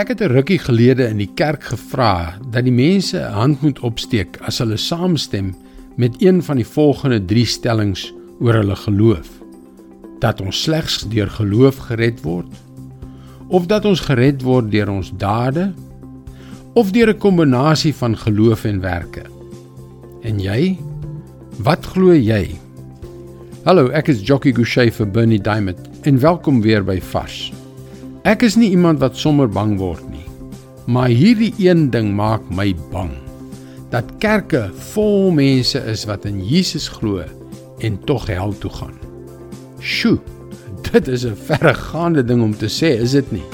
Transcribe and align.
Ek 0.00 0.08
het 0.08 0.20
'n 0.20 0.32
rukkie 0.32 0.58
gelede 0.58 1.04
in 1.08 1.18
die 1.20 1.30
kerk 1.34 1.62
gevra 1.62 2.38
dat 2.50 2.64
die 2.64 2.72
mense 2.72 3.18
'n 3.18 3.32
hand 3.32 3.60
moet 3.60 3.80
opsteek 3.80 4.38
as 4.40 4.58
hulle 4.58 4.76
saamstem 4.76 5.54
met 5.96 6.14
een 6.22 6.42
van 6.42 6.56
die 6.56 6.66
volgende 6.66 7.24
3 7.24 7.44
stellings 7.44 8.14
oor 8.40 8.54
hulle 8.54 8.76
geloof. 8.76 9.28
Dat 10.18 10.40
ons 10.40 10.62
slegs 10.62 11.08
deur 11.08 11.30
geloof 11.30 11.76
gered 11.76 12.22
word 12.22 12.48
of 13.48 13.66
dat 13.66 13.84
ons 13.84 14.00
gered 14.00 14.42
word 14.42 14.70
deur 14.70 14.88
ons 14.88 15.12
dade 15.16 15.72
of 16.72 16.90
deur 16.90 17.08
'n 17.08 17.18
kombinasie 17.18 17.94
van 17.94 18.16
geloof 18.16 18.64
en 18.64 18.80
werke. 18.80 19.22
En 20.22 20.40
jy? 20.40 20.78
Wat 21.56 21.86
glo 21.86 22.14
jy? 22.14 22.58
Hallo, 23.64 23.88
ek 23.88 24.08
is 24.08 24.26
Jockey 24.26 24.52
Gouchee 24.52 24.92
vir 24.92 25.10
Bernie 25.10 25.40
Diamond 25.40 25.88
en 26.02 26.18
welkom 26.18 26.60
weer 26.60 26.84
by 26.84 27.00
Vars. 27.00 27.59
Ek 28.28 28.42
is 28.44 28.52
nie 28.60 28.68
iemand 28.74 28.98
wat 29.00 29.16
sommer 29.16 29.48
bang 29.48 29.78
word 29.80 30.04
nie. 30.12 30.26
Maar 30.92 31.08
hierdie 31.08 31.54
een 31.56 31.86
ding 31.88 32.10
maak 32.12 32.44
my 32.52 32.74
bang. 32.92 33.14
Dat 33.88 34.10
kerke 34.20 34.66
vol 34.92 35.30
mense 35.32 35.80
is 35.88 36.04
wat 36.04 36.26
in 36.28 36.42
Jesus 36.44 36.90
glo 36.92 37.24
en 37.80 37.96
tog 38.04 38.28
hel 38.28 38.52
toe 38.60 38.70
gaan. 38.76 38.98
Sjoe, 39.80 40.18
dit 40.92 41.08
is 41.08 41.24
'n 41.24 41.34
verregaande 41.48 42.24
ding 42.24 42.42
om 42.42 42.52
te 42.52 42.68
sê, 42.68 43.00
is 43.00 43.16
dit 43.16 43.32
nie? 43.32 43.46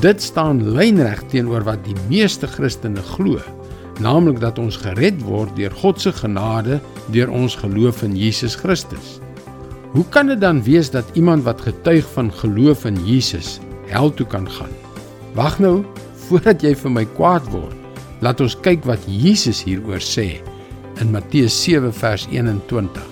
Dit 0.00 0.20
staan 0.22 0.60
lynreg 0.76 1.24
teenoor 1.32 1.64
wat 1.64 1.84
die 1.84 1.96
meeste 2.08 2.46
Christene 2.46 3.00
glo, 3.16 3.40
naamlik 4.00 4.40
dat 4.40 4.58
ons 4.58 4.76
gered 4.76 5.22
word 5.22 5.56
deur 5.56 5.72
God 5.72 6.00
se 6.00 6.12
genade 6.12 6.80
deur 7.08 7.30
ons 7.30 7.56
geloof 7.56 8.02
in 8.02 8.16
Jesus 8.16 8.56
Christus. 8.56 9.23
Hoe 9.94 10.02
kan 10.10 10.26
dit 10.26 10.40
dan 10.42 10.58
wees 10.66 10.88
dat 10.90 11.06
iemand 11.14 11.44
wat 11.46 11.60
getuig 11.62 12.06
van 12.16 12.32
geloof 12.32 12.82
in 12.84 12.96
Jesus 13.06 13.60
hel 13.86 14.10
toe 14.10 14.26
kan 14.26 14.48
gaan? 14.50 14.72
Wag 15.38 15.60
nou, 15.62 15.84
voordat 16.26 16.64
jy 16.66 16.72
vir 16.74 16.90
my 16.90 17.04
kwaad 17.14 17.46
word, 17.52 17.76
laat 18.18 18.42
ons 18.42 18.56
kyk 18.66 18.82
wat 18.90 19.06
Jesus 19.06 19.62
hieroor 19.62 20.02
sê 20.02 20.40
in 20.98 21.14
Matteus 21.14 21.54
7 21.62 21.94
vers 21.94 22.26
21. 22.26 23.06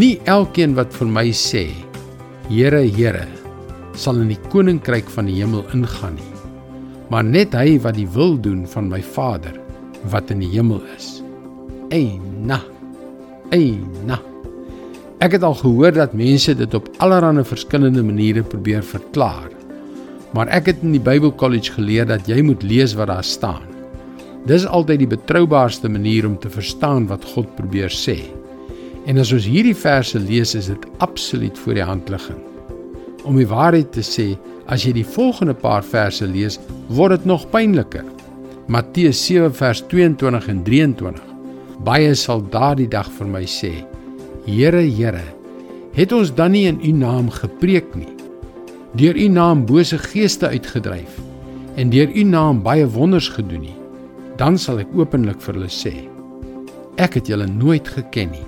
Nie 0.00 0.16
elkeen 0.24 0.72
wat 0.80 0.96
vir 0.96 1.12
my 1.12 1.26
sê, 1.36 1.66
Here, 2.48 2.80
Here, 2.88 3.28
sal 3.92 4.24
in 4.24 4.32
die 4.32 4.40
koninkryk 4.48 5.12
van 5.12 5.28
die 5.28 5.42
hemel 5.42 5.68
ingaan 5.76 6.16
nie, 6.16 6.32
maar 7.12 7.28
net 7.28 7.52
hy 7.52 7.76
wat 7.84 8.00
die 8.00 8.08
wil 8.16 8.38
doen 8.40 8.64
van 8.64 8.88
my 8.88 9.04
Vader 9.04 9.60
wat 10.08 10.32
in 10.32 10.40
die 10.40 10.54
hemel 10.56 10.80
is. 10.96 11.18
Eina. 11.92 12.62
Eina. 13.52 14.22
Ek 15.22 15.36
het 15.36 15.44
al 15.46 15.54
gehoor 15.54 15.92
dat 15.94 16.16
mense 16.18 16.50
dit 16.58 16.72
op 16.74 16.88
allerlei 16.98 17.44
verskillende 17.46 18.02
maniere 18.02 18.42
probeer 18.42 18.82
verklaar. 18.82 19.52
Maar 20.34 20.48
ek 20.50 20.72
het 20.72 20.80
in 20.82 20.96
die 20.96 21.02
Bybelkollege 21.04 21.76
geleer 21.76 22.08
dat 22.10 22.26
jy 22.26 22.40
moet 22.42 22.64
lees 22.66 22.96
wat 22.98 23.06
daar 23.12 23.22
staan. 23.22 23.68
Dis 24.50 24.66
altyd 24.66 25.04
die 25.04 25.12
betroubaarste 25.12 25.86
manier 25.88 26.26
om 26.26 26.34
te 26.42 26.50
verstaan 26.50 27.06
wat 27.06 27.28
God 27.36 27.54
probeer 27.54 27.94
sê. 27.94 28.16
En 29.06 29.22
as 29.22 29.30
ons 29.34 29.46
hierdie 29.46 29.76
verse 29.78 30.18
lees, 30.18 30.56
is 30.58 30.72
dit 30.72 30.90
absoluut 30.98 31.58
voor 31.58 31.78
die 31.78 31.86
hand 31.86 32.10
liggend. 32.10 32.42
Om 33.22 33.38
die 33.38 33.46
waarheid 33.46 33.92
te 33.94 34.02
sê, 34.02 34.32
as 34.66 34.82
jy 34.82 34.96
die 34.98 35.06
volgende 35.06 35.54
paar 35.54 35.86
verse 35.86 36.26
lees, 36.26 36.58
word 36.90 37.20
dit 37.20 37.30
nog 37.30 37.46
pynliker. 37.54 38.06
Matteus 38.66 39.22
7 39.28 39.54
vers 39.54 39.86
22 39.86 40.50
en 40.50 40.66
23. 40.66 41.34
Baie 41.86 42.14
sal 42.18 42.42
daardie 42.50 42.90
dag 42.90 43.10
vir 43.20 43.30
my 43.38 43.46
sê: 43.46 43.76
Here, 44.42 44.82
Here, 44.82 45.22
het 45.94 46.12
ons 46.12 46.32
dan 46.34 46.50
nie 46.56 46.64
in 46.66 46.80
U 46.82 46.90
naam 46.98 47.28
gepreek 47.30 47.92
nie? 47.94 48.10
Deur 48.98 49.14
U 49.14 49.28
naam 49.30 49.62
bose 49.68 50.00
geeste 50.02 50.50
uitgedryf 50.50 51.20
en 51.78 51.92
deur 51.94 52.10
U 52.10 52.24
naam 52.26 52.58
baie 52.64 52.88
wonders 52.90 53.28
gedoen 53.30 53.62
nie? 53.68 53.76
Dan 54.40 54.58
sal 54.58 54.82
ek 54.82 54.90
openlik 54.98 55.38
vir 55.46 55.60
hulle 55.60 55.70
sê: 55.70 55.94
Ek 56.98 57.20
het 57.20 57.30
julle 57.30 57.46
nooit 57.46 57.86
geken 57.86 58.34
nie. 58.34 58.44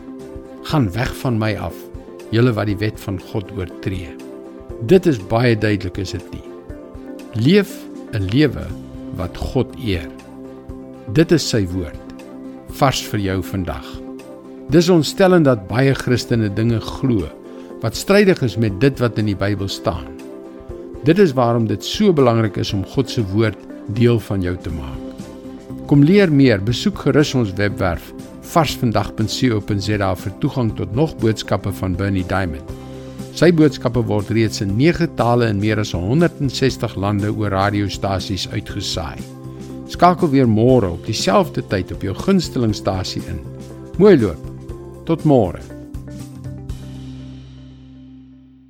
Gaan 0.67 0.91
weg 0.99 1.15
van 1.23 1.39
my 1.39 1.55
af, 1.63 1.79
julle 2.35 2.57
wat 2.59 2.73
die 2.73 2.79
wet 2.83 2.99
van 3.07 3.23
God 3.31 3.55
oortree. 3.55 4.11
Dit 4.91 5.07
is 5.07 5.23
baie 5.31 5.55
duidelik 5.55 6.03
is 6.03 6.17
dit 6.19 6.31
nie. 6.35 6.47
Leef 7.39 7.71
'n 8.13 8.27
lewe 8.35 8.67
wat 9.15 9.37
God 9.39 9.71
eer. 9.79 10.11
Dit 11.15 11.31
is 11.31 11.47
sy 11.47 11.63
woord 11.71 12.03
vars 12.75 13.07
vir 13.07 13.21
jou 13.21 13.43
vandag. 13.43 14.04
Dis 14.73 14.89
ontstellend 14.89 15.45
dat 15.45 15.67
baie 15.69 15.93
Christene 15.95 16.49
dinge 16.53 16.81
glo 16.81 17.29
wat 17.85 17.97
strydig 17.97 18.41
is 18.43 18.57
met 18.57 18.79
dit 18.81 19.01
wat 19.03 19.19
in 19.21 19.27
die 19.29 19.37
Bybel 19.37 19.69
staan. 19.69 20.07
Dit 21.05 21.19
is 21.21 21.35
waarom 21.37 21.67
dit 21.69 21.85
so 21.85 22.15
belangrik 22.17 22.57
is 22.57 22.73
om 22.73 22.85
God 22.95 23.11
se 23.11 23.21
woord 23.35 23.59
deel 23.93 24.17
van 24.25 24.41
jou 24.41 24.55
te 24.57 24.73
maak. 24.73 25.03
Kom 25.87 26.01
leer 26.01 26.33
meer, 26.33 26.63
besoek 26.65 27.03
gerus 27.05 27.35
ons 27.37 27.53
webwerf 27.59 28.13
varsvandag.co.za 28.55 30.09
vir 30.23 30.35
toegang 30.41 30.71
tot 30.79 30.95
nog 30.97 31.13
boodskappe 31.21 31.73
van 31.81 31.97
Bernie 31.99 32.25
Diamond. 32.29 32.73
Sy 33.35 33.51
boodskappe 33.53 34.01
word 34.07 34.31
reeds 34.33 34.63
in 34.65 34.77
9 34.79 35.11
tale 35.19 35.51
in 35.51 35.61
meer 35.61 35.83
as 35.83 35.93
160 35.93 36.97
lande 36.97 37.33
oor 37.35 37.53
radiostasies 37.53 38.47
uitgesaai. 38.55 39.19
Skakel 39.93 40.33
weer 40.33 40.49
môre 40.49 40.95
op 40.95 41.05
dieselfde 41.05 41.67
tyd 41.69 41.93
op 41.93 42.07
jou 42.07 42.17
gunstelingstasie 42.25 43.23
in. 43.29 43.45
Mooi 43.99 44.17
loop. 44.23 44.54
Tot 45.05 45.27
môre. 45.29 45.74